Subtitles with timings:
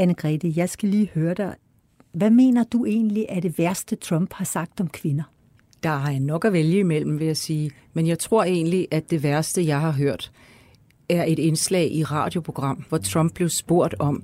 [0.00, 1.54] Anne-Grethe, jeg skal lige høre dig.
[2.12, 5.24] Hvad mener du egentlig er det værste, Trump har sagt om kvinder?
[5.82, 7.70] Der har jeg nok at vælge imellem, vil jeg sige.
[7.92, 10.32] Men jeg tror egentlig, at det værste, jeg har hørt,
[11.08, 14.22] er et indslag i radioprogram, hvor Trump blev spurgt om,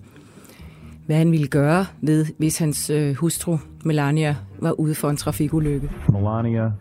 [1.07, 5.91] hvad han ville gøre ved, hvis hans øh, hustru Melania var ude for en trafikulykke.
[6.09, 6.73] Melania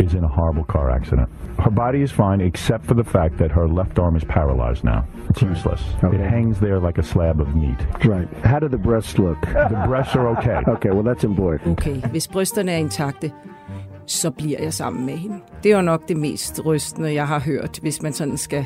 [0.00, 1.28] is in a horrible car accident.
[1.58, 5.00] Her body is fine except for the fact that her left arm is paralyzed now.
[5.30, 5.82] It's useless.
[6.02, 6.18] Okay.
[6.18, 7.80] It hangs there like a slab of meat.
[8.04, 8.28] Right.
[8.44, 9.40] How do the breasts look?
[9.74, 10.58] The breasts are okay.
[10.76, 11.78] Okay, well, that's important.
[11.78, 13.32] Okay, hvis brysterne er intakte,
[14.06, 15.36] så bliver jeg sammen med hende.
[15.62, 18.64] Det er jo nok det mest rystende, jeg har hørt, hvis man sådan skal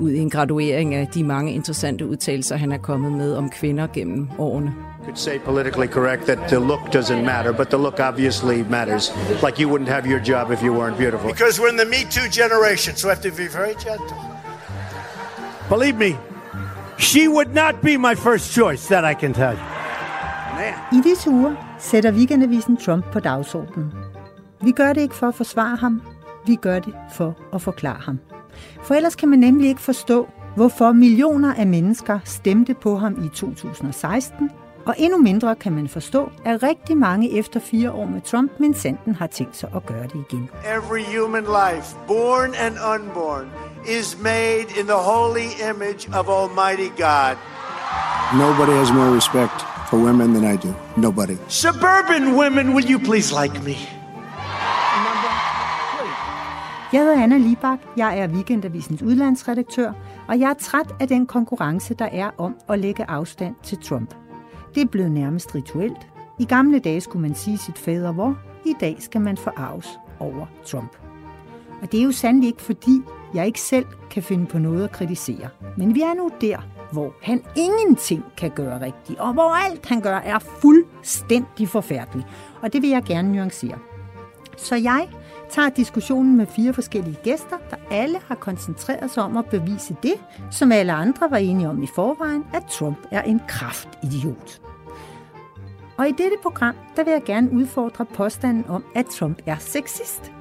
[0.00, 3.86] ud i en graduering af de mange interessante udtalelser, han er kommet med om kvinder
[3.86, 4.74] gennem årene.
[5.10, 9.10] could say politically correct that the look doesn't matter, but the look obviously matters.
[9.42, 11.28] Like you wouldn't have your job if you weren't beautiful.
[11.28, 14.16] Because we're in the Me Too generation, so I have to be very gentle.
[15.68, 16.16] Believe me,
[16.98, 19.64] she would not be my first choice, that I can tell you.
[20.92, 23.92] I disse uger sætter weekendavisen Trump på dagsordenen.
[24.62, 26.02] Vi gør det ikke for at forsvare ham,
[26.46, 28.18] vi gør det for at forklare ham.
[28.82, 33.28] For ellers kan man nemlig ikke forstå, hvorfor millioner af mennesker stemte på ham i
[33.28, 34.50] 2016,
[34.86, 38.74] og endnu mindre kan man forstå, at rigtig mange efter fire år med Trump, men
[38.74, 40.48] sanden har tænkt sig at gøre det igen.
[40.76, 43.46] Every human life, born and unborn,
[43.98, 47.36] is made in the holy image of Almighty God.
[48.34, 50.74] Nobody has more respect for women than I do.
[50.96, 51.36] Nobody.
[51.48, 53.99] Suburban women, will you please like me?
[56.92, 59.92] Jeg hedder Anna Libak, jeg er Weekendavisens udlandsredaktør,
[60.28, 64.14] og jeg er træt af den konkurrence, der er om at lægge afstand til Trump.
[64.74, 66.08] Det er blevet nærmest rituelt.
[66.38, 70.46] I gamle dage skulle man sige sit fader hvor, i dag skal man forarves over
[70.66, 70.96] Trump.
[71.82, 73.02] Og det er jo sandelig ikke fordi,
[73.34, 75.48] jeg ikke selv kan finde på noget at kritisere.
[75.76, 76.58] Men vi er nu der,
[76.92, 82.26] hvor han ingenting kan gøre rigtigt, og hvor alt han gør er fuldstændig forfærdeligt.
[82.62, 83.78] Og det vil jeg gerne nuancere.
[84.56, 85.08] Så jeg
[85.50, 90.14] tager diskussionen med fire forskellige gæster, der alle har koncentreret sig om at bevise det,
[90.50, 94.60] som alle andre var enige om i forvejen, at Trump er en kraftidiot.
[95.96, 100.32] Og i dette program, der vil jeg gerne udfordre påstanden om, at Trump er sexist.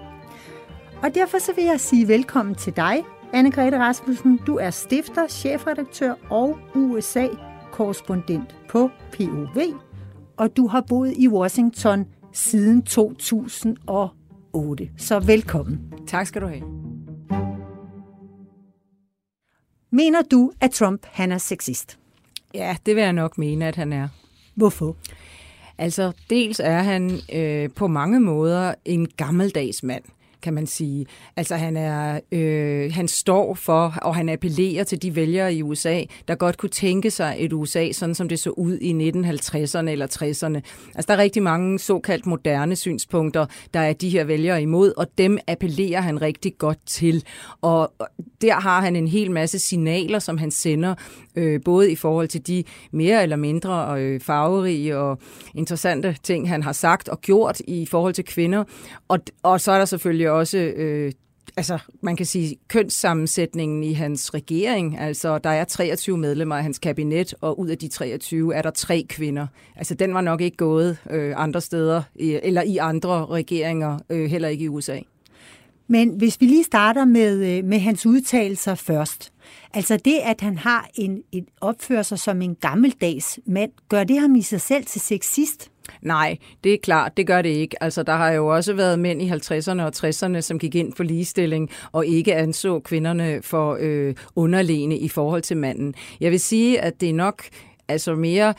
[1.04, 4.40] Og derfor så vil jeg sige velkommen til dig, Anne-Grethe Rasmussen.
[4.48, 9.58] Du er stifter, chefredaktør og USA-korrespondent på POV,
[10.38, 12.82] og du har boet i Washington siden
[14.54, 14.90] 2008.
[14.98, 15.94] Så velkommen.
[16.08, 16.64] Tak skal du have.
[19.92, 21.98] Mener du, at Trump han er sexist?
[22.54, 24.08] Ja, det vil jeg nok mene, at han er.
[24.56, 24.96] Hvorfor?
[25.78, 30.04] Altså, dels er han øh, på mange måder en gammeldags mand
[30.42, 31.06] kan man sige.
[31.36, 36.04] Altså han er, øh, han står for, og han appellerer til de vælgere i USA,
[36.28, 40.08] der godt kunne tænke sig et USA, sådan som det så ud i 1950'erne eller
[40.08, 40.62] 60'erne.
[40.96, 45.08] Altså der er rigtig mange såkaldt moderne synspunkter, der er de her vælgere imod, og
[45.18, 47.24] dem appellerer han rigtig godt til.
[47.62, 47.94] Og
[48.42, 50.96] der har han en hel masse signaler, som han sender,
[51.40, 55.20] øh, både i forhold til de mere eller mindre øh, farverige og
[55.56, 58.64] interessante ting, han har sagt og gjort i forhold til kvinder.
[59.08, 61.12] Og, og så er der selvfølgelig også øh,
[61.58, 65.00] altså, man kan sige, kønssammensætningen i hans regering.
[65.00, 68.70] Altså, der er 23 medlemmer af hans kabinet, og ud af de 23 er der
[68.70, 69.48] tre kvinder.
[69.76, 74.48] Altså, den var nok ikke gået øh, andre steder, eller i andre regeringer, øh, heller
[74.48, 75.00] ikke i USA.
[75.90, 79.32] Men hvis vi lige starter med, øh, med hans udtalelser først.
[79.74, 84.20] Altså det, at han har en, et opfører sig som en gammeldags mand, gør det
[84.20, 85.72] ham i sig selv til sexist?
[86.02, 87.84] Nej, det er klart, det gør det ikke.
[87.84, 91.04] Altså, der har jo også været mænd i 50'erne og 60'erne, som gik ind for
[91.04, 95.96] ligestilling og ikke anså kvinderne for øh, underlegne i forhold til manden.
[96.20, 97.44] Jeg vil sige, at det er nok
[97.88, 98.54] altså mere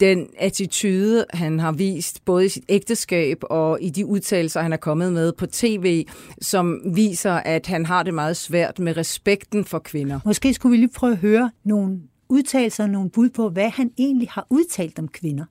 [0.00, 4.76] den attitude, han har vist, både i sit ægteskab og i de udtalelser, han er
[4.76, 6.06] kommet med på tv,
[6.40, 10.20] som viser, at han har det meget svært med respekten for kvinder.
[10.24, 14.28] Måske skulle vi lige prøve at høre nogle udtalelser, nogle bud på, hvad han egentlig
[14.30, 15.44] har udtalt om kvinder.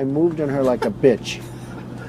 [0.00, 1.42] I moved on her like a bitch,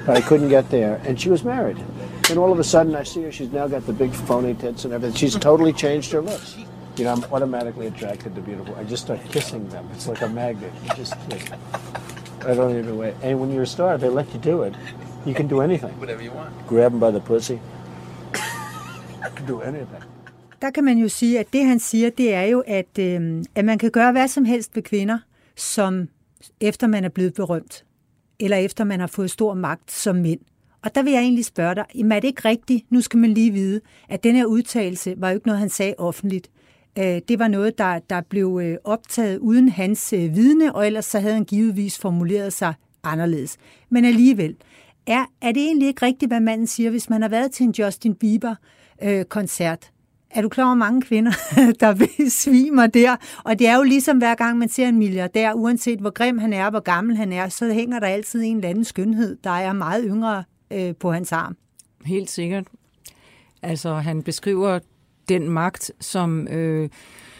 [0.06, 1.76] but I couldn't get there, and she was married.
[2.24, 3.30] Then all of a sudden, I see her.
[3.30, 5.16] She's now got the big phony tits and everything.
[5.16, 6.56] She's totally changed her looks.
[6.98, 8.74] You know, I'm automatically attracted to beautiful.
[8.74, 9.88] I just start kissing them.
[9.94, 10.72] It's like a magnet.
[10.82, 11.52] You just like,
[12.44, 13.14] I don't even wait.
[13.22, 14.74] And when you're a star, they let you do it.
[15.24, 15.90] You can do anything.
[16.00, 16.66] Whatever you want.
[16.66, 17.60] Grab them by the pussy.
[19.24, 20.02] You can do anything.
[20.62, 23.64] Der kan man jo sige, at det han siger, det er jo, at, øh, at
[23.64, 25.18] man kan gøre hvad som helst ved kvinder,
[25.56, 26.08] som
[26.60, 27.84] efter man er blevet berømt,
[28.40, 30.40] eller efter man har fået stor magt som mænd.
[30.82, 32.92] Og der vil jeg egentlig spørge dig, er det ikke rigtigt?
[32.92, 35.94] Nu skal man lige vide, at den her udtalelse var jo ikke noget, han sagde
[35.98, 36.50] offentligt.
[36.98, 41.04] Øh, det var noget, der, der blev øh, optaget uden hans øh, vidne, og ellers
[41.04, 43.56] så havde han givetvis formuleret sig anderledes.
[43.90, 44.56] Men alligevel,
[45.06, 47.74] er, er det egentlig ikke rigtigt, hvad manden siger, hvis man har været til en
[47.78, 49.90] Justin Bieber-koncert?
[49.92, 51.32] Øh, er du klar over mange kvinder,
[51.80, 53.16] der besvimer der?
[53.44, 56.52] Og det er jo ligesom hver gang man ser en milliardær, uanset hvor grim han
[56.52, 59.72] er, hvor gammel han er, så hænger der altid en eller anden skønhed, der er
[59.72, 61.56] meget yngre øh, på hans arm.
[62.04, 62.64] Helt sikkert.
[63.62, 64.78] Altså, han beskriver
[65.28, 66.88] den magt, som øh,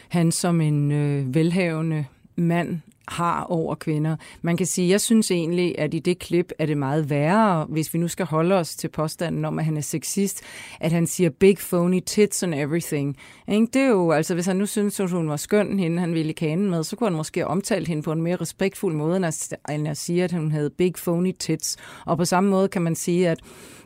[0.09, 2.05] han som en øh, velhavende
[2.35, 4.15] mand har over kvinder.
[4.41, 7.93] Man kan sige, jeg synes egentlig, at i det klip er det meget værre, hvis
[7.93, 10.41] vi nu skal holde os til påstanden om, at han er sexist,
[10.79, 13.17] at han siger big phony tits and everything.
[13.47, 16.33] Det er jo, altså hvis han nu synes, at hun var skøn, hende han ville
[16.33, 19.17] kanen med, så kunne han måske omtale hende på en mere respektfuld måde,
[19.69, 21.77] end at sige, at hun havde big phony tits.
[22.05, 23.39] Og på samme måde kan man sige, at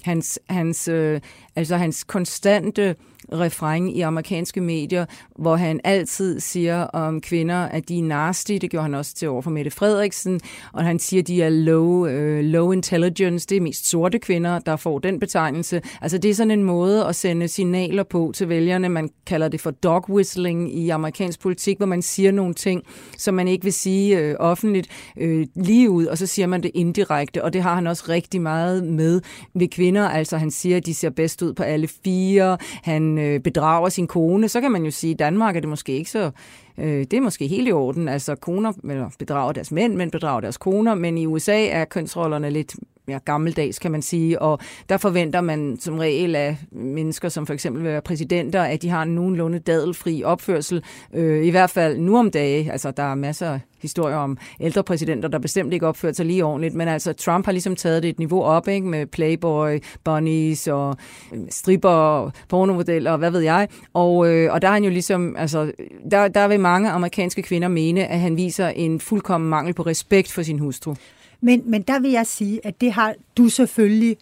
[0.04, 1.22] hans, hans, øh,
[1.56, 2.96] altså hans konstante
[3.32, 5.06] refræng i amerikanske medier,
[5.40, 8.54] hvor han altid siger om kvinder, at de er nasty.
[8.62, 10.42] Det gjorde han også til over for Mette Frederiksen.
[10.74, 13.48] Og han siger, at de er low, uh, low intelligence.
[13.50, 15.82] Det er mest sorte kvinder, der får den betegnelse.
[16.02, 18.90] Altså det er sådan en måde at sende signaler på til vælgerne.
[18.90, 22.84] Man kalder det for dog whistling i amerikansk politik, hvor man siger nogle ting,
[23.18, 24.88] som man ikke vil sige øh, offentligt
[25.18, 27.44] øh, lige ud, og så siger man det indirekte.
[27.44, 29.22] Og det har han også rigtig meget med
[29.56, 30.10] ved kvinder.
[30.10, 32.58] Altså han siger, at de ser bedst ud på alle fire.
[32.84, 35.70] Han øh, bedrager sin kone, så kan man jo sige, at i Danmark er det
[35.70, 36.32] måske ikke så...
[36.78, 38.08] Øh, det er måske helt i orden.
[38.08, 42.50] Altså koner eller bedrager deres mænd, men bedrager deres koner, men i USA er kønsrollerne
[42.50, 42.76] lidt
[43.08, 44.60] mere gammeldags, kan man sige, og
[44.90, 48.90] der forventer man som regel af mennesker, som for eksempel vil være præsidenter, at de
[48.90, 50.84] har en nogenlunde dadelfri opførsel,
[51.14, 52.72] øh, i hvert fald nu om dage.
[52.72, 56.46] Altså, der er masser af historier om ældre præsidenter, der bestemt ikke opførte sig lige
[56.46, 60.68] ordentligt, men altså Trump har ligesom taget det et niveau op, ikke, med Playboy, bunnies
[60.68, 60.98] og
[61.34, 65.36] øh, stripper, pornomodeller og hvad ved jeg, og, øh, og der er han jo ligesom,
[65.38, 65.72] altså,
[66.12, 70.32] der, der vil mange amerikanske kvinder mene, at han viser en fuldkommen mangel på respekt
[70.32, 70.96] for sin hustru.
[71.42, 74.18] Men, men der vil jeg sige, at det har du selvfølgelig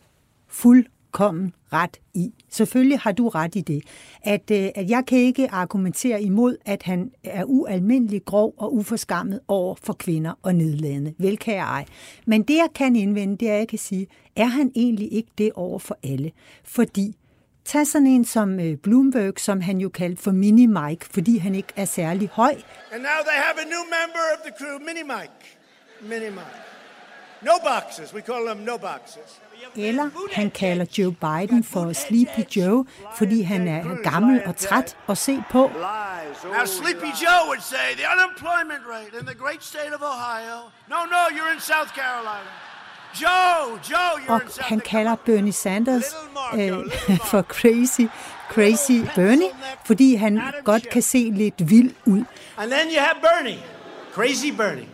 [0.47, 2.33] fuldkommen ret i.
[2.49, 3.83] Selvfølgelig har du ret i det.
[4.23, 9.39] At, øh, at jeg kan ikke argumentere imod, at han er ualmindelig grov og uforskammet
[9.47, 11.13] over for kvinder og nedladende.
[11.17, 11.85] Vel kan jeg ej.
[12.25, 15.29] Men det, jeg kan indvende, det er, at jeg kan sige, er han egentlig ikke
[15.37, 16.31] det over for alle?
[16.63, 17.15] Fordi
[17.65, 21.55] Tag sådan en som øh, Bloomberg, som han jo kaldte for Mini Mike, fordi han
[21.55, 22.55] ikke er særlig høj.
[22.91, 25.57] And now they have a new member of the crew, Mini Mike.
[26.01, 26.61] Mini Mike.
[27.41, 28.13] No boxes.
[28.13, 29.41] We call them no boxes.
[29.75, 32.85] Eller han kalder Joe Biden for Sleepy Joe,
[33.17, 35.71] fordi han er gammel og træt at se på.
[36.57, 40.57] Now Sleepy Joe would say the unemployment rate in the great state of Ohio.
[40.93, 42.70] No, no, you're in South Carolina.
[43.21, 46.03] Joe, Joe, og han kalder Bernie Sanders
[46.55, 46.71] øh,
[47.25, 48.01] for crazy,
[48.49, 49.49] crazy Bernie,
[49.85, 52.23] fordi han godt kan se lidt vild ud.
[52.57, 53.59] And then you have Bernie,
[54.13, 54.87] crazy Bernie.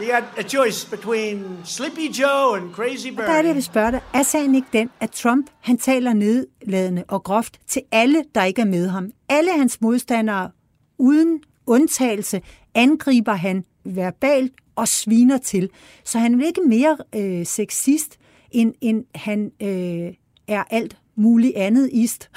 [0.00, 3.24] You got a choice between Sleepy Joe and Crazy Bernie.
[3.24, 4.00] Og der er det, jeg vil spørge dig.
[4.14, 8.60] Er sagen ikke den, at Trump han taler nedladende og groft til alle, der ikke
[8.60, 9.10] er med ham?
[9.28, 10.50] Alle hans modstandere,
[10.98, 12.40] uden undtagelse,
[12.74, 13.64] angriber han
[13.94, 15.70] verbalt og sviner til.
[16.04, 18.18] Så han er ikke mere øh, sexist,
[18.50, 20.14] end, end han øh,
[20.48, 22.30] er alt mulig andet ist.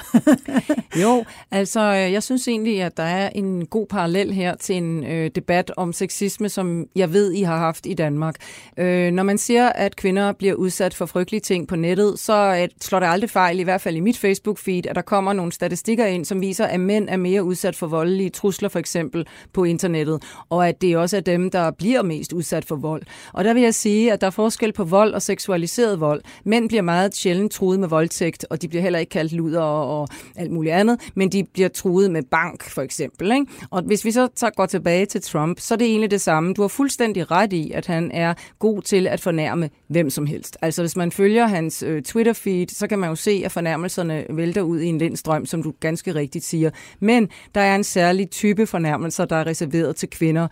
[1.02, 5.04] jo, altså øh, jeg synes egentlig, at der er en god parallel her til en
[5.04, 8.34] øh, debat om sexisme, som jeg ved, I har haft i Danmark.
[8.76, 12.68] Øh, når man siger, at kvinder bliver udsat for frygtelige ting på nettet, så øh,
[12.80, 16.06] slår det aldrig fejl, i hvert fald i mit Facebook-feed, at der kommer nogle statistikker
[16.06, 20.22] ind, som viser, at mænd er mere udsat for voldelige trusler for eksempel på internettet,
[20.50, 23.02] og at det også er dem, der bliver mest udsat for vold.
[23.32, 26.22] Og der vil jeg sige, at der er forskel på vold og seksualiseret vold.
[26.44, 30.00] Mænd bliver meget sjældent truet med voldtægt, og de bliver heller ikke kaldt luder og,
[30.00, 33.32] og alt muligt andet, men de bliver truet med bank, for eksempel.
[33.32, 33.46] Ikke?
[33.70, 36.54] Og hvis vi så tager, går tilbage til Trump, så er det egentlig det samme.
[36.54, 40.56] Du har fuldstændig ret i, at han er god til at fornærme hvem som helst.
[40.62, 44.62] Altså hvis man følger hans øh, Twitter-feed, så kan man jo se, at fornærmelserne vælter
[44.62, 46.70] ud i en lindstrøm, som du ganske rigtigt siger.
[47.00, 50.48] Men der er en særlig type fornærmelser, der er reserveret til kvinder,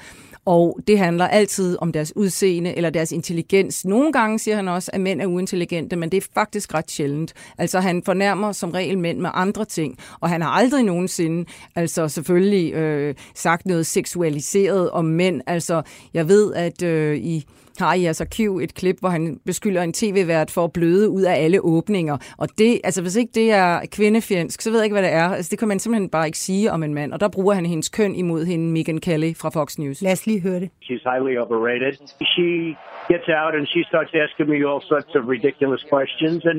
[0.48, 3.84] og det handler altid om deres udseende eller deres intelligens.
[3.84, 7.34] Nogle gange siger han også, at mænd er uintelligente, men det er faktisk ret sjældent.
[7.58, 12.08] Altså han fornærmer som regel mænd med andre ting, og han har aldrig nogensinde altså
[12.08, 15.40] selvfølgelig øh, sagt noget seksualiseret om mænd.
[15.46, 15.82] Altså
[16.14, 17.44] jeg ved, at øh, i
[17.80, 21.22] har i altså Q et klip, hvor han beskylder en tv-vært for at bløde ud
[21.22, 22.16] af alle åbninger.
[22.36, 25.28] Og det, altså hvis ikke det er kvindefjendsk, så ved jeg ikke, hvad det er.
[25.28, 27.12] Altså det kan man simpelthen bare ikke sige om en mand.
[27.12, 30.02] Og der bruger han hendes køn imod hende, Megan Kelly fra Fox News.
[30.02, 30.70] Lad os lige høre det.
[30.82, 31.92] She's highly overrated.
[32.34, 32.76] She
[33.12, 36.40] gets out and she starts asking me all sorts of ridiculous questions.
[36.50, 36.58] And,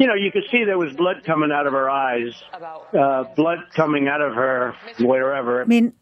[0.00, 2.32] you know, you could see there was blood coming out of her eyes,
[3.02, 4.56] uh, blood coming out of her
[5.10, 5.64] wherever.
[5.66, 5.92] Men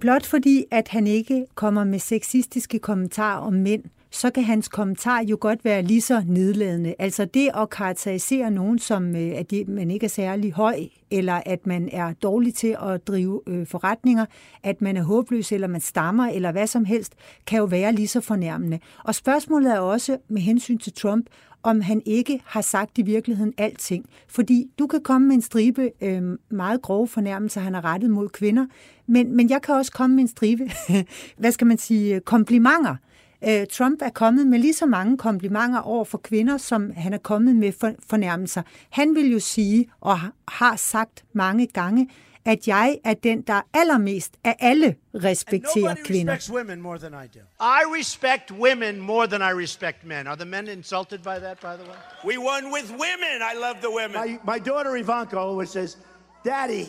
[0.00, 5.22] blot fordi, at han ikke kommer med sexistiske kommentarer om mænd, så kan hans kommentar
[5.22, 6.94] jo godt være lige så nedladende.
[6.98, 10.78] Altså det at karakterisere nogen som, øh, at man ikke er særlig høj,
[11.10, 14.26] eller at man er dårlig til at drive øh, forretninger,
[14.62, 17.12] at man er håbløs, eller man stammer, eller hvad som helst,
[17.46, 18.78] kan jo være lige så fornærmende.
[19.04, 21.26] Og spørgsmålet er også med hensyn til Trump,
[21.62, 24.06] om han ikke har sagt i virkeligheden alting.
[24.28, 28.28] Fordi du kan komme med en stribe øh, meget grove fornærmelser, han har rettet mod
[28.28, 28.66] kvinder,
[29.06, 30.70] men, men jeg kan også komme med en stribe,
[31.38, 32.96] hvad skal man sige, komplimenter,
[33.44, 37.18] Øh, Trump er kommet med lige så mange komplimenter over for kvinder, som han er
[37.18, 37.72] kommet med
[38.08, 38.62] fornærmelser.
[38.90, 40.18] Han vil jo sige, og
[40.48, 42.10] har sagt mange gange,
[42.44, 46.50] at jeg er den, der allermest af alle respekterer kvinder.
[46.52, 47.40] women more than I do.
[47.60, 50.26] I respect women more than I respect men.
[50.26, 51.98] Are the men insulted by that, by the way?
[52.24, 53.36] We won with women.
[53.52, 54.16] I love the women.
[54.26, 55.96] My, my daughter Ivanka always says,
[56.44, 56.86] Daddy,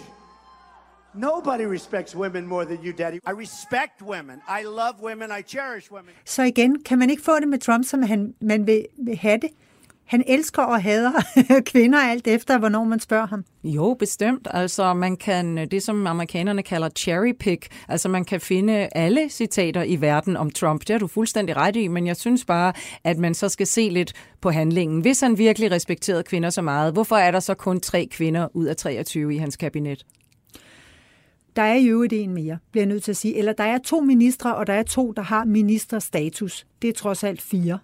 [1.13, 3.16] Nobody respects women more than you, Daddy.
[3.16, 4.36] I respect women.
[4.48, 5.30] I love women.
[5.39, 6.12] I cherish women.
[6.25, 9.38] Så igen, kan man ikke få det med Trump, som han, man vil, vil have
[9.38, 9.50] det?
[10.06, 11.12] Han elsker og hader
[11.72, 13.46] kvinder alt efter, hvornår man spørger ham.
[13.63, 14.48] Jo, bestemt.
[14.51, 19.84] Altså, man kan, det som amerikanerne kalder cherry pick, altså man kan finde alle citater
[19.84, 20.82] i verden om Trump.
[20.82, 22.74] Det har du fuldstændig ret i, men jeg synes bare,
[23.04, 25.01] at man så skal se lidt på handlingen.
[25.01, 28.66] Hvis han virkelig respekterede kvinder så meget, hvorfor er der så kun tre kvinder ud
[28.66, 30.06] af 23 i hans kabinet?
[31.60, 33.36] Der er i øvrigt en mere, bliver jeg nødt til at sige.
[33.36, 36.68] Eller der er to ministre, og der er to, der har ministerstatus.
[36.82, 37.80] Det er trods alt fire.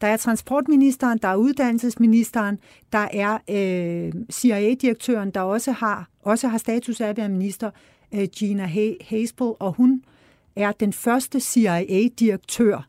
[0.00, 2.58] Der er transportministeren, der er uddannelsesministeren,
[2.92, 7.70] der er øh, CIA-direktøren, der også har, også har status af at være minister,
[8.14, 8.66] øh, Gina
[9.00, 10.02] Haspel, og hun
[10.56, 12.88] er den første CIA-direktør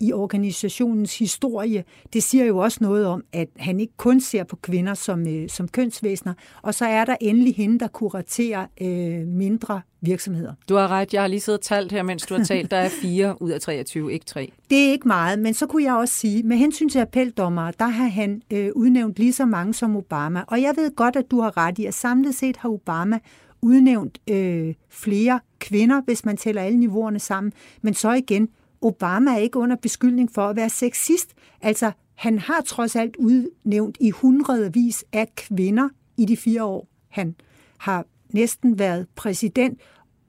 [0.00, 1.84] i organisationens historie.
[2.12, 5.48] Det siger jo også noget om, at han ikke kun ser på kvinder som, øh,
[5.48, 10.52] som kønsvæsener, og så er der endelig hende, der kuraterer øh, mindre virksomheder.
[10.68, 12.70] Du har ret, jeg har lige siddet og talt her, mens du har talt.
[12.70, 14.52] Der er fire ud af 23, ikke tre.
[14.70, 17.86] Det er ikke meget, men så kunne jeg også sige, med hensyn til appeldommere, der
[17.86, 20.44] har han øh, udnævnt lige så mange som Obama.
[20.48, 23.18] Og jeg ved godt, at du har ret i, at samlet set har Obama
[23.62, 27.52] udnævnt øh, flere kvinder, hvis man tæller alle niveauerne sammen.
[27.82, 28.48] Men så igen,
[28.82, 31.34] Obama er ikke under beskyldning for at være sexist.
[31.62, 37.34] Altså, han har trods alt udnævnt i hundredvis af kvinder i de fire år, han
[37.78, 39.80] har næsten været præsident,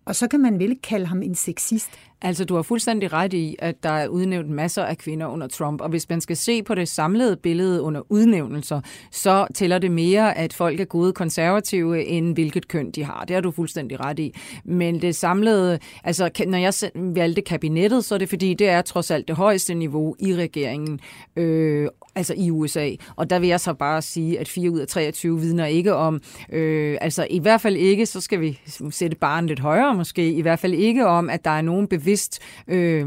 [0.05, 1.89] og så kan man vel kalde ham en sexist.
[2.21, 5.81] Altså, du har fuldstændig ret i, at der er udnævnt masser af kvinder under Trump,
[5.81, 8.81] og hvis man skal se på det samlede billede under udnævnelser,
[9.11, 13.25] så tæller det mere, at folk er gode konservative, end hvilket køn de har.
[13.27, 14.33] Det har du fuldstændig ret i.
[14.65, 19.11] Men det samlede, altså når jeg valgte kabinettet, så er det fordi, det er trods
[19.11, 20.99] alt det højeste niveau i regeringen,
[21.35, 22.91] øh, altså i USA.
[23.15, 26.21] Og der vil jeg så bare sige, at 4 ud af 23 vidner ikke om,
[26.51, 28.59] øh, altså i hvert fald ikke, så skal vi
[28.91, 32.39] sætte barnet lidt højere måske, i hvert fald ikke om, at der er nogen bevidst...
[32.67, 33.05] Øh,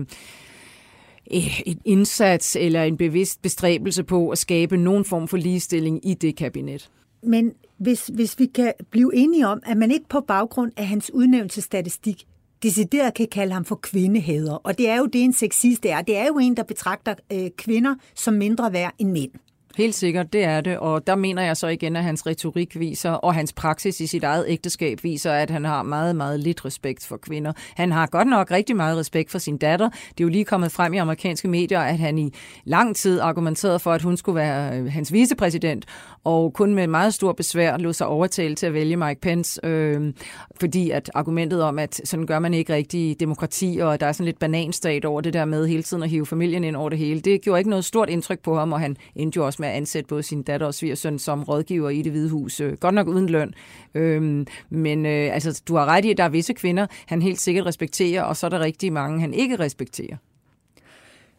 [1.30, 6.14] eh, en indsats eller en bevidst bestræbelse på at skabe nogen form for ligestilling i
[6.14, 6.90] det kabinet.
[7.22, 11.10] Men hvis, hvis vi kan blive enige om, at man ikke på baggrund af hans
[11.14, 12.26] udnævnelsestatistik
[12.62, 14.54] decideret kan kalde ham for kvindehader.
[14.54, 16.02] Og det er jo det, en sexist er.
[16.02, 19.30] Det er jo en, der betragter øh, kvinder som mindre værd end mænd.
[19.76, 20.78] Helt sikkert, det er det.
[20.78, 24.24] Og der mener jeg så igen, at hans retorik viser, og hans praksis i sit
[24.24, 27.52] eget ægteskab viser, at han har meget, meget lidt respekt for kvinder.
[27.74, 29.88] Han har godt nok rigtig meget respekt for sin datter.
[29.88, 32.32] Det er jo lige kommet frem i amerikanske medier, at han i
[32.64, 35.84] lang tid argumenterede for, at hun skulle være øh, hans vicepræsident,
[36.24, 40.12] og kun med meget stor besvær lå sig overtale til at vælge Mike Pence, øh,
[40.60, 44.24] fordi at argumentet om, at sådan gør man ikke rigtig demokrati, og der er sådan
[44.24, 47.20] lidt bananstat over det der med hele tiden at hive familien ind over det hele,
[47.20, 49.74] det gjorde ikke noget stort indtryk på ham, og han endte jo også med at
[49.74, 52.60] ansætte både sin datter og svigersøn som rådgiver i det hvide hus.
[52.60, 53.54] Øh, godt nok uden løn.
[53.94, 57.40] Øhm, men øh, altså, du har ret i, at der er visse kvinder, han helt
[57.40, 60.16] sikkert respekterer, og så er der rigtig mange, han ikke respekterer.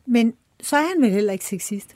[0.06, 1.94] Men så er han vel heller ikke sexist?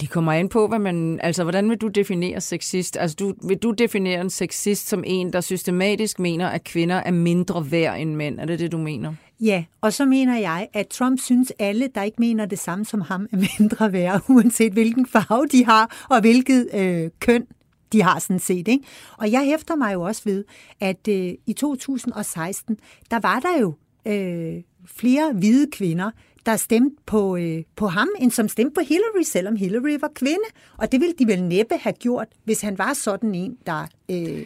[0.00, 2.96] Det kommer ind på, hvad man, altså, hvordan vil du definere sexist?
[2.96, 7.10] Altså, du, vil du definere en sexist som en, der systematisk mener, at kvinder er
[7.10, 8.40] mindre værd end mænd?
[8.40, 9.14] Er det det, du mener?
[9.40, 13.00] Ja, og så mener jeg, at Trump synes alle, der ikke mener det samme som
[13.00, 17.46] ham, er mindre værd, uanset hvilken farve de har, og hvilket øh, køn
[17.92, 18.68] de har sådan set.
[18.68, 18.84] Ikke?
[19.18, 20.44] Og jeg hæfter mig jo også ved,
[20.80, 22.76] at øh, i 2016,
[23.10, 23.74] der var der jo
[24.06, 26.10] øh, flere hvide kvinder,
[26.46, 30.44] der stemte på, øh, på ham, end som stemte på Hillary, selvom Hillary var kvinde.
[30.78, 34.44] Og det ville de vel næppe have gjort, hvis han var sådan en, der øh,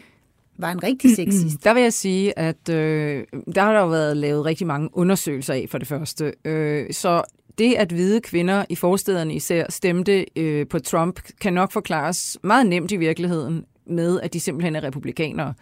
[0.59, 1.63] var en rigtig sexist.
[1.63, 3.23] Der vil jeg sige, at øh,
[3.55, 6.33] der har der jo været lavet rigtig mange undersøgelser af for det første.
[6.45, 7.23] Øh, så
[7.57, 12.65] det, at hvide kvinder i forstederne især stemte øh, på Trump, kan nok forklares meget
[12.67, 15.53] nemt i virkeligheden med, at de simpelthen er republikanere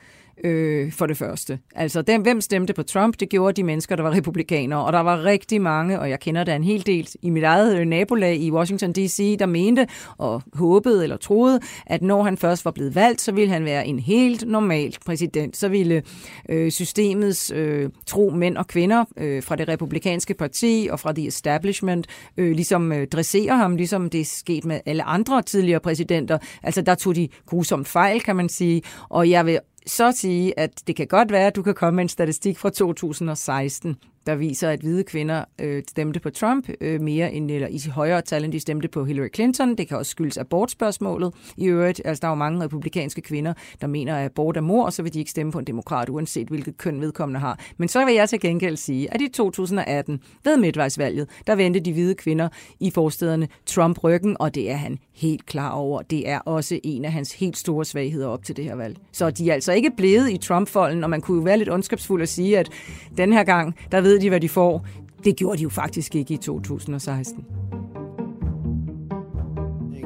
[0.43, 1.59] øh, for det første.
[1.75, 4.99] Altså, dem, hvem stemte på Trump, det gjorde de mennesker, der var republikanere, og der
[4.99, 8.37] var rigtig mange, og jeg kender da en hel del i mit eget øh, nabolag
[8.37, 12.95] i Washington D.C., der mente og håbede eller troede, at når han først var blevet
[12.95, 15.57] valgt, så ville han være en helt normal præsident.
[15.57, 16.03] Så ville
[16.49, 21.27] øh, systemets øh, tro mænd og kvinder øh, fra det republikanske parti og fra the
[21.27, 26.37] establishment øh, ligesom øh, dressere ham, ligesom det er sket med alle andre tidligere præsidenter.
[26.63, 30.81] Altså, der tog de grusomt fejl, kan man sige, og jeg vil så sige, at
[30.87, 33.95] det kan godt være, at du kan komme med en statistik fra 2016,
[34.27, 38.21] der viser, at hvide kvinder øh, stemte på Trump øh, mere end, eller i højere
[38.21, 39.75] tal, end de stemte på Hillary Clinton.
[39.75, 41.33] Det kan også skyldes abortspørgsmålet.
[41.57, 44.85] I øvrigt, altså der er jo mange republikanske kvinder, der mener, at abort er mor,
[44.85, 47.59] og så vil de ikke stemme på en demokrat, uanset hvilket køn vedkommende har.
[47.77, 51.93] Men så vil jeg til gengæld sige, at i 2018, ved midtvejsvalget, der vendte de
[51.93, 56.01] hvide kvinder i forstederne Trump ryggen, og det er han helt klar over.
[56.01, 58.97] Det er også en af hans helt store svagheder op til det her valg.
[59.11, 62.21] Så de er altså ikke blevet i Trump-folden, og man kunne jo være lidt ondskabsfuld
[62.21, 62.69] at sige, at
[63.17, 64.85] den her gang, der ved de, hvad de får.
[65.23, 67.45] Det gjorde de jo faktisk ikke i 2016.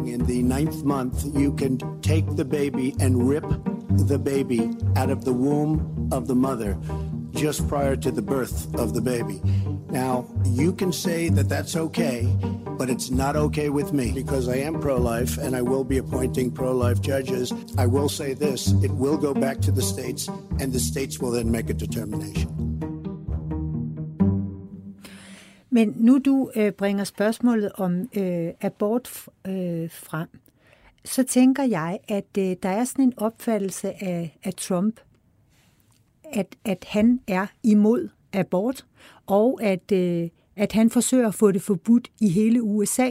[0.05, 3.45] In the ninth month, you can take the baby and rip
[4.07, 4.59] the baby
[4.95, 5.79] out of the womb
[6.11, 6.75] of the mother
[7.33, 9.41] just prior to the birth of the baby.
[9.89, 12.27] Now, you can say that that's okay,
[12.77, 15.97] but it's not okay with me because I am pro life and I will be
[15.97, 17.53] appointing pro life judges.
[17.77, 21.31] I will say this it will go back to the states, and the states will
[21.31, 22.70] then make a determination.
[25.73, 30.27] Men nu du øh, bringer spørgsmålet om øh, abort øh, frem,
[31.05, 34.99] så tænker jeg, at øh, der er sådan en opfattelse af, af Trump,
[36.33, 38.85] at, at han er imod abort,
[39.27, 43.09] og at, øh, at han forsøger at få det forbudt i hele USA,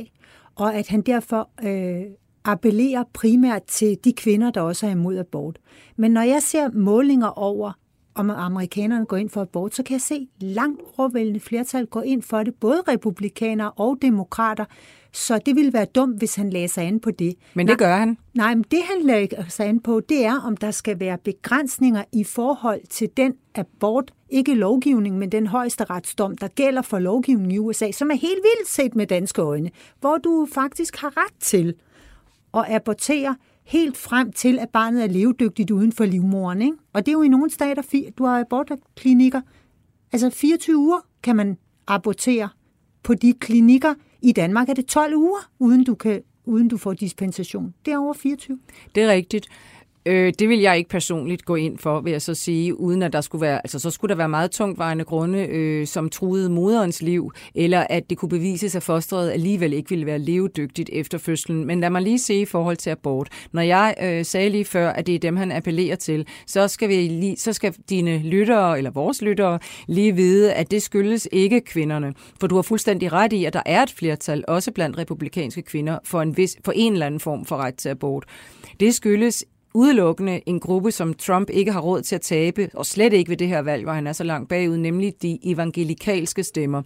[0.55, 2.03] og at han derfor øh,
[2.45, 5.59] appellerer primært til de kvinder, der også er imod abort.
[5.97, 7.73] Men når jeg ser målinger over,
[8.15, 12.23] om amerikanerne går ind for abort, så kan jeg se langt overvældende flertal går ind
[12.23, 14.65] for det, både republikanere og demokrater.
[15.13, 17.35] Så det ville være dumt, hvis han lagde sig an på det.
[17.55, 18.19] Men det gør han.
[18.35, 22.05] Nej, men det han lægger sig an på, det er, om der skal være begrænsninger
[22.13, 27.51] i forhold til den abort, ikke lovgivning, men den højeste retsdom, der gælder for lovgivningen
[27.51, 29.71] i USA, som er helt vildt set med danske øjne,
[30.01, 31.75] hvor du faktisk har ret til
[32.55, 33.37] at abortere
[33.71, 36.63] helt frem til, at barnet er levedygtigt uden for livmoren.
[36.63, 36.77] Ikke?
[36.93, 39.41] Og det er jo i nogle stater, du har abortklinikker.
[40.13, 42.49] Altså 24 uger kan man abortere
[43.03, 43.95] på de klinikker.
[44.23, 47.75] I Danmark er det 12 uger, uden du, kan, uden du får dispensation.
[47.85, 48.59] Det er over 24.
[48.95, 49.47] Det er rigtigt.
[50.11, 53.13] Øh, det vil jeg ikke personligt gå ind for, vil jeg så sige, uden at
[53.13, 57.03] der skulle være, altså så skulle der være meget tungtvejende grunde, øh, som truede moderens
[57.03, 61.65] liv, eller at det kunne bevises, at fosteret alligevel ikke ville være levedygtigt efter fødslen.
[61.65, 63.29] Men lad mig lige se i forhold til abort.
[63.53, 66.89] Når jeg øh, sagde lige før, at det er dem, han appellerer til, så skal,
[66.89, 71.61] vi lige, så skal dine lyttere, eller vores lyttere, lige vide, at det skyldes ikke
[71.61, 72.15] kvinderne.
[72.41, 75.99] For du har fuldstændig ret i, at der er et flertal, også blandt republikanske kvinder,
[76.05, 78.25] for en, vis, for en eller anden form for ret til abort.
[78.81, 83.13] Det skyldes udelukkende en gruppe, som Trump ikke har råd til at tabe, og slet
[83.13, 86.83] ikke ved det her valg, hvor han er så langt bagud, nemlig de evangelikalske stemmer.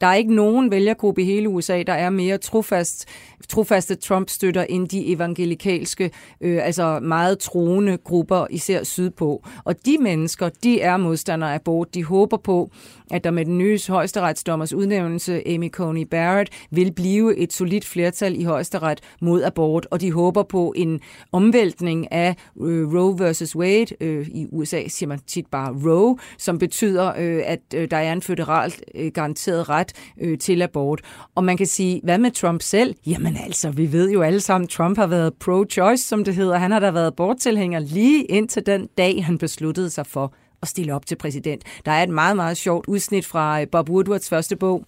[0.00, 3.08] Der er ikke nogen vælgergruppe i hele USA, der er mere trofast,
[3.48, 9.44] trofaste Trump-støtter end de evangelikalske, øh, altså meget troende grupper, især sydpå.
[9.64, 11.94] Og de mennesker, de er modstandere af abort.
[11.94, 12.70] De håber på,
[13.10, 18.40] at der med den nye højesteretsdommers udnævnelse, Amy Coney Barrett, vil blive et solidt flertal
[18.40, 21.00] i højesteret mod abort, og de håber på en
[21.32, 22.27] omvæltning af
[22.60, 23.86] øh, Roe versus Wade.
[24.00, 28.12] Øh, I USA siger man tit bare Roe, som betyder, øh, at øh, der er
[28.12, 31.00] en føderalt øh, garanteret ret øh, til abort.
[31.34, 32.94] Og man kan sige, hvad med Trump selv?
[33.06, 36.58] Jamen altså, vi ved jo alle sammen, Trump har været pro-choice, som det hedder.
[36.58, 40.94] Han har da været aborttilhænger lige indtil den dag, han besluttede sig for at stille
[40.94, 41.62] op til præsident.
[41.84, 44.84] Der er et meget, meget sjovt udsnit fra øh, Bob Woodwards første bog,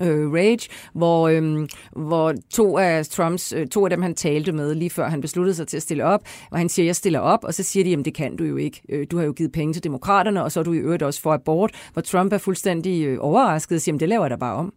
[0.00, 4.74] øh, Rage, hvor, øh, hvor to af Trumps, øh, to af dem han talte med
[4.74, 7.44] lige før han besluttede sig til at stille op, hvor han siger, jeg stiller op,
[7.44, 8.82] og så siger de, jamen det kan du jo ikke.
[8.88, 11.20] Øh, du har jo givet penge til demokraterne, og så er du i øvrigt også
[11.20, 14.36] for abort, hvor Trump er fuldstændig øh, overrasket og siger, jamen det laver jeg da
[14.36, 14.72] bare om.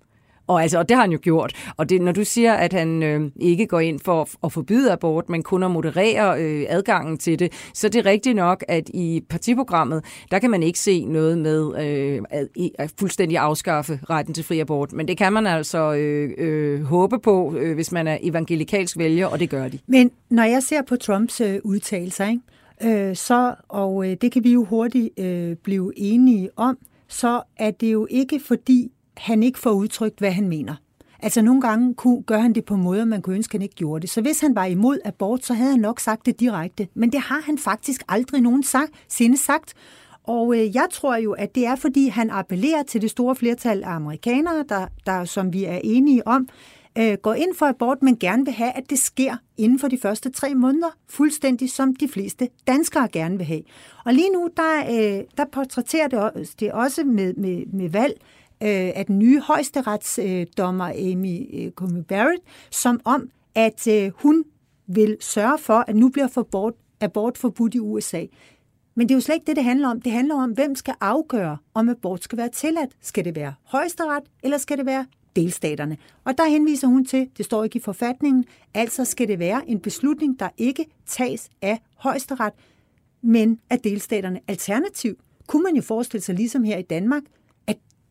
[0.52, 1.54] Og, altså, og det har han jo gjort.
[1.78, 5.30] Og det, når du siger, at han øh, ikke går ind for at forbyde abort,
[5.30, 9.22] men kun at moderere øh, adgangen til det, så det er rigtigt nok, at i
[9.30, 12.48] partiprogrammet, der kan man ikke se noget med øh, at,
[12.80, 14.94] at fuldstændig afskaffe retten til fri abort.
[14.94, 19.28] Men det kan man altså øh, øh, håbe på, øh, hvis man er evangelikalsk vælger,
[19.28, 19.80] og det gør de.
[19.88, 23.10] Men når jeg ser på Trumps øh, udtalelser, ikke?
[23.10, 27.72] Øh, så, og øh, det kan vi jo hurtigt øh, blive enige om, så er
[27.72, 30.76] det jo ikke fordi, han ikke får udtrykt, hvad han mener.
[31.24, 34.02] Altså nogle gange kunne, gør han det på måder, man kunne ønske, han ikke gjorde
[34.02, 34.10] det.
[34.10, 36.88] Så hvis han var imod abort, så havde han nok sagt det direkte.
[36.94, 39.74] Men det har han faktisk aldrig nogen sagt, sinde sagt.
[40.24, 43.84] Og øh, jeg tror jo, at det er, fordi han appellerer til det store flertal
[43.84, 46.48] af amerikanere, der, der som vi er enige om,
[46.98, 49.98] øh, går ind for abort, men gerne vil have, at det sker inden for de
[49.98, 53.62] første tre måneder, fuldstændig som de fleste danskere gerne vil have.
[54.06, 58.22] Og lige nu, der, øh, der portrætterer det, det også med, med, med valg
[58.64, 64.44] øh, af den nye højesteretsdommer øh, Amy øh, Coney Barrett, som om, at øh, hun
[64.88, 68.26] vil sørge for, at nu bliver forbort, abort forbudt i USA.
[68.96, 70.02] Men det er jo slet ikke det, det handler om.
[70.02, 72.92] Det handler om, hvem skal afgøre, om abort skal være tilladt.
[73.02, 75.98] Skal det være højesteret, eller skal det være delstaterne.
[76.24, 79.80] Og der henviser hun til, det står ikke i forfatningen, altså skal det være en
[79.80, 82.54] beslutning, der ikke tages af højesteret,
[83.22, 84.40] men af delstaterne.
[84.48, 87.24] Alternativ kunne man jo forestille sig, ligesom her i Danmark,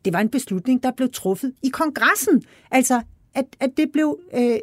[0.05, 2.43] det var en beslutning, der blev truffet i kongressen.
[2.71, 3.01] Altså,
[3.33, 4.19] at, at det blev...
[4.33, 4.59] Øh,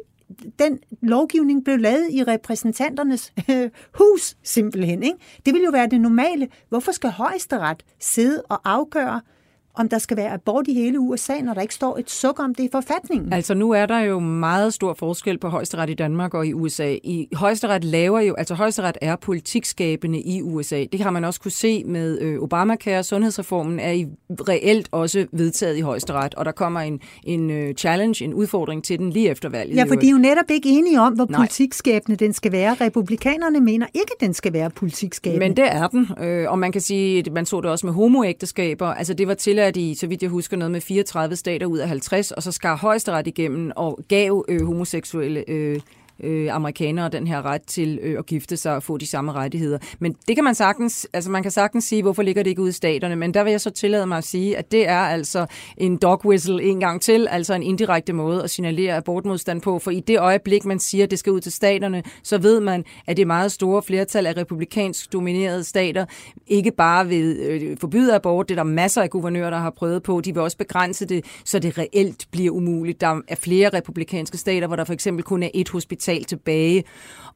[0.59, 5.03] den lovgivning blev lavet i repræsentanternes øh, hus, simpelthen.
[5.03, 5.17] Ikke?
[5.45, 6.47] Det vil jo være det normale.
[6.69, 9.38] Hvorfor skal højesteret sidde og afgøre, øh,
[9.79, 12.55] om der skal være abort i hele USA, når der ikke står et suk om
[12.55, 13.33] det i forfatningen.
[13.33, 16.95] Altså nu er der jo meget stor forskel på højesteret i Danmark og i USA.
[17.03, 20.85] I højesteret laver jo, altså højesteret er politikskabende i USA.
[20.91, 23.03] Det har man også kunne se med øh, Obamacare.
[23.03, 28.23] Sundhedsreformen er i reelt også vedtaget i højesteret, og der kommer en, en uh, challenge,
[28.23, 29.75] en udfordring til den lige efter valget.
[29.75, 31.39] Ja, for de er jo netop ikke enige om, hvor Nej.
[31.39, 32.73] politikskabende den skal være.
[32.81, 35.47] Republikanerne mener ikke, den skal være politikskabende.
[35.47, 38.87] Men det er den, øh, og man kan sige, man så det også med homoægteskaber.
[38.87, 41.77] Altså det var til er i, så vidt jeg husker, noget med 34 stater ud
[41.77, 45.79] af 50, og så skar højesteret igennem og gav øh, homoseksuelle øh,
[46.23, 49.77] øh, amerikanere den her ret til øh, at gifte sig og få de samme rettigheder.
[49.99, 52.69] Men det kan man sagtens, altså man kan sagtens sige, hvorfor ligger det ikke ude
[52.69, 55.45] i staterne, men der vil jeg så tillade mig at sige, at det er altså
[55.77, 59.91] en dog whistle en gang til, altså en indirekte måde at signalere abortmodstand på, for
[59.91, 63.17] i det øjeblik, man siger, at det skal ud til staterne, så ved man, at
[63.17, 66.05] det meget store flertal af republikansk dominerede stater
[66.47, 70.03] ikke bare vil øh, forbyde abort, det er der masser af guvernører, der har prøvet
[70.03, 73.01] på, de vil også begrænse det, så det reelt bliver umuligt.
[73.01, 76.83] Der er flere republikanske stater, hvor der for eksempel kun er et hospital kapital tilbage.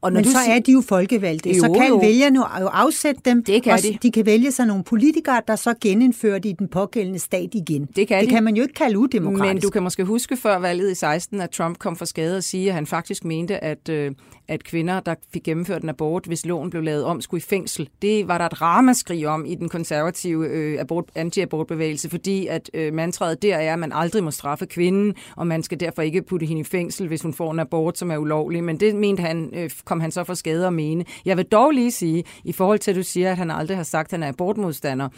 [0.00, 1.96] Og når Men du så er de jo folkevalgte, jo, så kan jo.
[1.96, 3.44] vælgerne jo afsætte dem.
[3.44, 3.98] Det kan og de.
[4.02, 7.88] De kan vælge sig nogle politikere, der så genindfører det i den pågældende stat igen.
[7.96, 8.34] Det kan, det de.
[8.34, 9.54] kan man jo ikke kalde udemokratisk.
[9.54, 12.44] Men du kan måske huske før valget i 16, at Trump kom for skade og
[12.44, 14.12] sige, at han faktisk mente, at, øh,
[14.48, 17.88] at kvinder, der fik gennemført en abort, hvis loven blev lavet om, skulle i fængsel.
[18.02, 22.94] Det var der et ramaskrig om i den konservative øh, abort, anti-abortbevægelse, fordi at øh,
[22.94, 26.46] mantraet der er, at man aldrig må straffe kvinden, og man skal derfor ikke putte
[26.46, 28.63] hende i fængsel, hvis hun får en abort, som er ulovlig.
[28.64, 31.04] Men det mente han, øh, kom han så for skade at mene.
[31.24, 33.84] Jeg vil dog lige sige, i forhold til at du siger, at han aldrig har
[33.84, 35.08] sagt, at han er abortmodstander,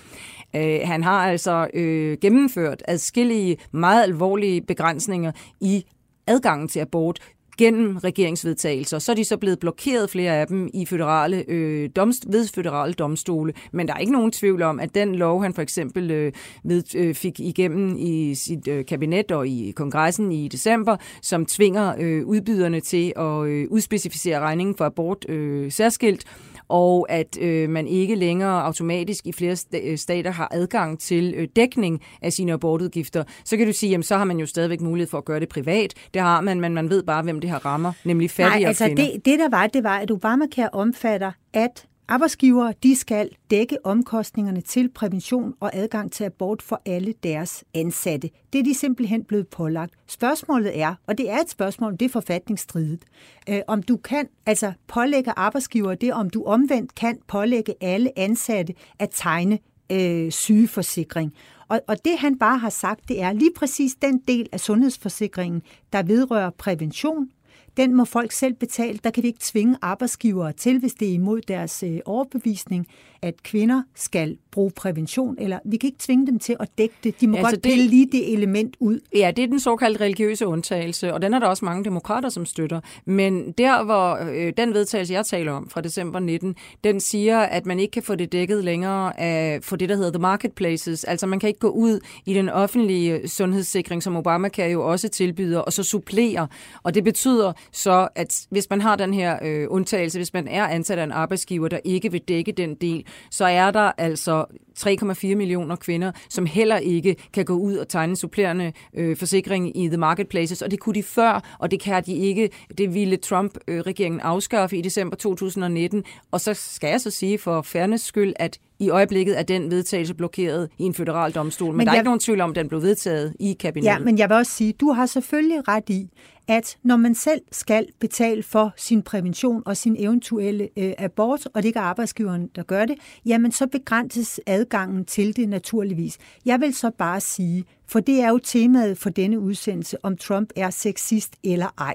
[0.56, 5.84] øh, han har altså øh, gennemført adskillige meget alvorlige begrænsninger i
[6.26, 7.18] adgangen til abort
[7.58, 8.98] gennem regeringsvedtagelser.
[8.98, 12.92] Så er de så blevet blokeret flere af dem i føderale, øh, domst, ved føderale
[12.92, 13.52] domstole.
[13.72, 16.32] Men der er ikke nogen tvivl om, at den lov, han for eksempel øh,
[16.64, 21.94] ved, øh, fik igennem i sit øh, kabinet og i kongressen i december, som tvinger
[21.98, 26.24] øh, udbyderne til at øh, udspecificere regningen for abort øh, særskilt,
[26.68, 31.48] og at øh, man ikke længere automatisk i flere øh, stater har adgang til øh,
[31.56, 35.10] dækning af sine abortudgifter, så kan du sige, jamen så har man jo stadigvæk mulighed
[35.10, 35.94] for at gøre det privat.
[36.14, 38.86] Det har man, men man ved bare, hvem det her rammer, nemlig fattige Nej, altså
[38.86, 39.04] kvinder.
[39.04, 44.60] Det, det der var, det var, at Obamacare omfatter, at Arbejdsgivere de skal dække omkostningerne
[44.60, 48.30] til prævention og adgang til abort for alle deres ansatte.
[48.52, 49.94] Det er de simpelthen blevet pålagt.
[50.06, 53.04] Spørgsmålet er, og det er et spørgsmål, det er forfatningsstridigt,
[53.48, 58.74] øh, om du kan altså pålægge arbejdsgivere det, om du omvendt kan pålægge alle ansatte
[58.98, 59.58] at tegne
[59.92, 61.32] øh, sygeforsikring.
[61.68, 65.62] Og, og det han bare har sagt, det er lige præcis den del af sundhedsforsikringen,
[65.92, 67.30] der vedrører prævention,
[67.76, 68.98] den må folk selv betale.
[69.04, 72.86] Der kan vi ikke tvinge arbejdsgivere til, hvis det er imod deres øh, overbevisning,
[73.22, 77.20] at kvinder skal bruge prævention, eller vi kan ikke tvinge dem til at dække det.
[77.20, 79.00] De må altså godt pille det, lige det element ud.
[79.14, 82.46] Ja, det er den såkaldte religiøse undtagelse, og den er der også mange demokrater, som
[82.46, 82.80] støtter.
[83.04, 87.66] Men der, hvor øh, den vedtagelse, jeg taler om fra december 19, den siger, at
[87.66, 91.04] man ikke kan få det dækket længere af, for det, der hedder the marketplaces.
[91.04, 95.58] Altså man kan ikke gå ud i den offentlige sundhedssikring, som Obamacare jo også tilbyder,
[95.58, 96.48] og så supplere.
[96.82, 100.66] Og det betyder så, at hvis man har den her øh, undtagelse, hvis man er
[100.66, 104.44] ansat af en arbejdsgiver, der ikke vil dække den del, så er der altså
[104.78, 109.88] 3,4 millioner kvinder, som heller ikke kan gå ud og tegne supplerende øh, forsikring i
[109.88, 112.50] the marketplaces, og det kunne de før, og det kan de ikke.
[112.78, 118.04] Det ville Trump-regeringen afskaffe i december 2019, og så skal jeg så sige for fairness
[118.04, 121.92] skyld, at i øjeblikket er den vedtagelse blokeret i en federal domstol, men, men der
[121.92, 122.00] er jeg...
[122.00, 123.90] ikke nogen tvivl om, at den blev vedtaget i kabinettet.
[123.90, 126.08] Ja, men jeg vil også sige, du har selvfølgelig ret i,
[126.48, 131.62] at når man selv skal betale for sin prævention og sin eventuelle øh, abort, og
[131.62, 136.18] det ikke er arbejdsgiveren, der gør det, jamen så begrænses adgangen til det naturligvis.
[136.44, 140.50] Jeg vil så bare sige, for det er jo temaet for denne udsendelse, om Trump
[140.56, 141.94] er sexist eller ej.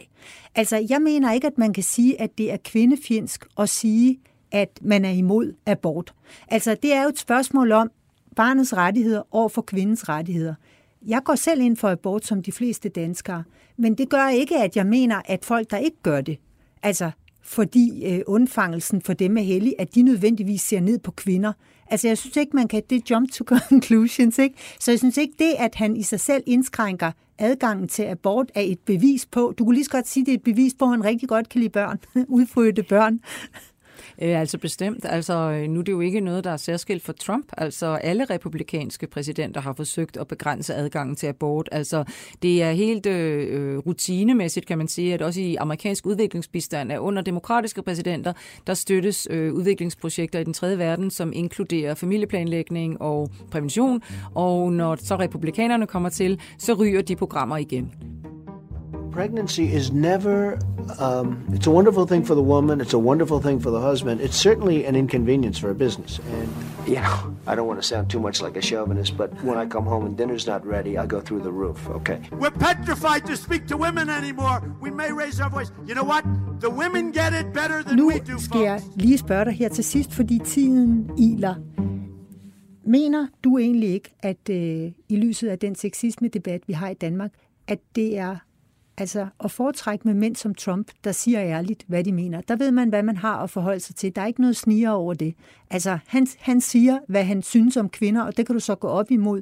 [0.56, 4.20] Altså, jeg mener ikke, at man kan sige, at det er kvindefjendsk at sige,
[4.52, 6.14] at man er imod abort.
[6.48, 7.92] Altså, det er jo et spørgsmål om
[8.36, 10.56] barnets rettigheder over for kvindens rettigheder.
[11.08, 13.44] Jeg går selv ind for abort som de fleste danskere,
[13.78, 16.38] men det gør ikke, at jeg mener, at folk, der ikke gør det,
[16.84, 21.54] altså fordi øh, undfangelsen for dem er hellig, at de nødvendigvis ser ned på kvinder.
[21.92, 24.56] Altså jeg synes ikke, man kan, det jump to conclusions, ikke?
[24.80, 28.62] Så jeg synes ikke, det, at han i sig selv indskrænker adgangen til abort, er
[28.62, 30.92] et bevis på, du kunne lige så godt sige, det er et bevis på, at
[30.92, 33.20] han rigtig godt kan lide børn, udfødte børn.
[34.22, 35.06] Øh, altså bestemt.
[35.10, 37.46] Altså, øh, nu er det jo ikke noget, der er særskilt for Trump.
[37.58, 41.70] Altså, alle republikanske præsidenter har forsøgt at begrænse adgangen til abort.
[41.72, 42.04] Altså,
[42.42, 47.00] det er helt øh, øh, rutinemæssigt, kan man sige, at også i amerikansk udviklingsbistand er
[47.00, 48.34] under demokratiske præsidenter,
[48.68, 54.02] der støttes øh, udviklingsprojekter i den tredje verden, som inkluderer familieplanlægning og prævention.
[54.36, 57.92] Og når så republikanerne kommer til, så ryger de programmer igen.
[59.12, 60.58] Pregnancy is never,
[60.98, 64.22] um, it's a wonderful thing for the woman, it's a wonderful thing for the husband.
[64.22, 66.20] It's certainly an inconvenience for a business.
[66.20, 66.48] And,
[66.88, 69.66] you know, I don't want to sound too much like a chauvinist, but when I
[69.66, 72.22] come home and dinner's not ready, I go through the roof, okay?
[72.32, 74.64] We're petrified to speak to women anymore.
[74.82, 75.72] We may raise our voice.
[75.88, 76.24] You know what?
[76.62, 79.70] The women get it better than nu we do, skal jeg lige spørge dig her
[79.70, 81.56] til sidst, fordi tiden iler.
[82.86, 87.32] Mener du egentlig ikke, at øh, i lyset af den sexisme-debat, vi har i Danmark,
[87.68, 88.36] at det er
[88.98, 92.42] Altså at foretrække med mænd som Trump, der siger ærligt, hvad de mener.
[92.42, 94.16] Der ved man, hvad man har at forholde sig til.
[94.16, 95.36] Der er ikke noget sniger over det.
[95.70, 98.88] Altså han, han siger, hvad han synes om kvinder, og det kan du så gå
[98.88, 99.42] op imod.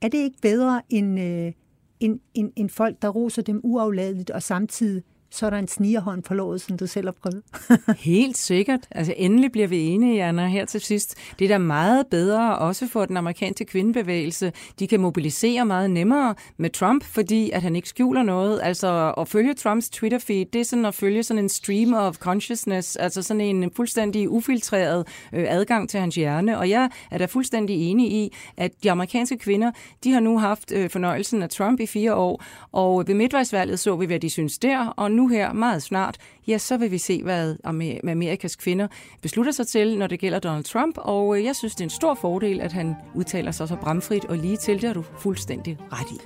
[0.00, 1.52] Er det ikke bedre end, øh,
[2.00, 5.02] end, end, end folk, der roser dem uafladeligt og samtidig
[5.32, 7.42] så er der en snigerhånd på låget, som du selv har prøvet.
[7.98, 8.80] Helt sikkert.
[8.90, 11.16] Altså endelig bliver vi enige, Anna, her til sidst.
[11.38, 14.52] Det er da meget bedre, også for den amerikanske kvindebevægelse.
[14.78, 18.60] De kan mobilisere meget nemmere med Trump, fordi at han ikke skjuler noget.
[18.62, 22.96] Altså at følge Trumps Twitter-feed, det er sådan at følge sådan en stream of consciousness,
[22.96, 26.58] altså sådan en fuldstændig ufiltreret øh, adgang til hans hjerne.
[26.58, 29.70] Og jeg er da fuldstændig enig i, at de amerikanske kvinder,
[30.04, 33.96] de har nu haft øh, fornøjelsen af Trump i fire år, og ved midtvejsvalget så
[33.96, 36.98] vi, hvad de synes der, og nu nu her meget snart, ja, så vil vi
[36.98, 37.56] se, hvad
[38.04, 38.88] Amerikas kvinder
[39.22, 40.98] beslutter sig til, når det gælder Donald Trump.
[40.98, 44.24] Og øh, jeg synes, det er en stor fordel, at han udtaler sig så bramfrit
[44.24, 44.74] og lige til.
[44.74, 46.18] Det har du fuldstændig ret i.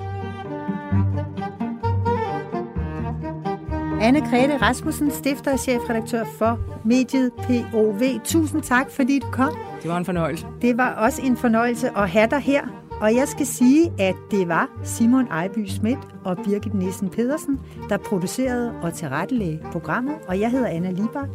[4.01, 8.03] Anne Grete Rasmussen, stifter og chefredaktør for mediet POV.
[8.25, 9.57] Tusind tak, fordi du kom.
[9.83, 10.47] Det var en fornøjelse.
[10.63, 12.86] Det var også en fornøjelse at have dig her.
[13.01, 17.97] Og jeg skal sige, at det var Simon Ejby Schmidt og Birgit Nissen Pedersen, der
[17.97, 21.29] producerede og tilrettelagde programmet, og jeg hedder Anna Libak.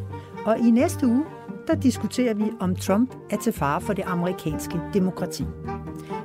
[0.46, 1.24] Og i næste uge,
[1.68, 5.46] der diskuterer vi, om Trump er til fare for det amerikanske demokrati.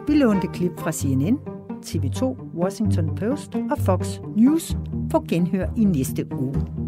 [0.06, 1.38] Vi lånte klip fra CNN,
[1.86, 4.76] TV2, Washington Post og Fox News
[5.10, 6.85] på genhør i næste uge.